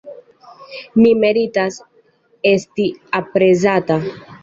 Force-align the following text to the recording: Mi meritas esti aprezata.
Mi 1.01 1.11
meritas 1.25 1.79
esti 2.55 2.91
aprezata. 3.23 4.05